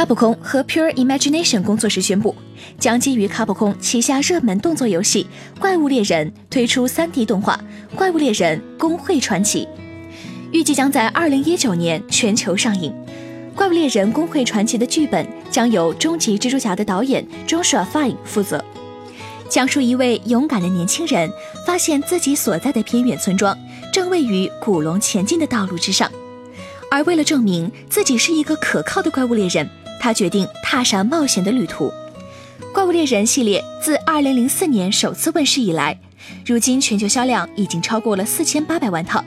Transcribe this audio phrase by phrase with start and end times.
[0.00, 2.34] 卡普空和 Pure Imagination 工作室宣布，
[2.78, 5.26] 将基于卡普空旗下热门动作游戏
[5.60, 7.60] 《怪物猎人》推出 3D 动画
[7.94, 9.66] 《怪物猎人：工会传奇》，
[10.52, 12.90] 预计将在2019年全球上映。
[13.54, 18.64] 《怪物猎人：工会传奇》的剧本将由《终极蜘蛛侠》的导演 Joshua Fine 负责，
[19.50, 21.30] 讲述一位勇敢的年轻人
[21.66, 23.54] 发现自己所在的偏远村庄
[23.92, 26.10] 正位于古龙前进的道路之上，
[26.90, 29.68] 而为了证明自己是一个可靠的怪物猎人，
[30.00, 31.92] 他决定踏上冒险的旅途。
[32.72, 35.98] 《怪物猎人》系列自2004年首次问世以来，
[36.46, 39.24] 如今全球销量已经超过了4800万套。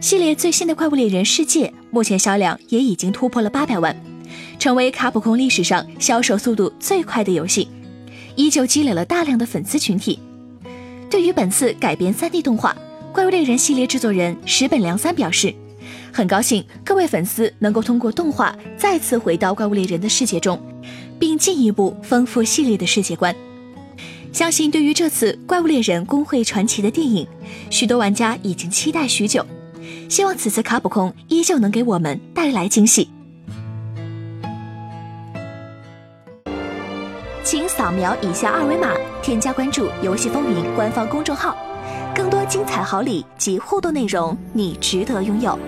[0.00, 3.96] 系列最新的《怪物猎人世界》目前销量也已经突破了800万，
[4.58, 7.68] 成为卡普空历史上销售速度最快的游戏，
[8.34, 10.18] 依旧积累了大量的粉丝群体。
[11.10, 12.74] 对于本次改编 3D 动画
[13.12, 15.54] 《怪物猎人》系列制作人石本良三表示，
[16.12, 20.60] 很高兴各位粉丝能够通过动画再次回到《怪物猎人》的世界中，
[21.18, 23.34] 并进一步丰富系列的世界观。
[24.32, 27.26] 相信对于这次《怪物猎人：工会传奇》的电影，
[27.70, 29.44] 许多玩家已经期待许久。
[30.08, 33.08] 希望此次卡普空依旧能给我们带来惊喜。
[37.42, 41.56] 请扫描以下二维码，添加关注“游戏风云”官方公众号，
[42.14, 45.58] 更多精彩好礼及互动内容，你值得拥有。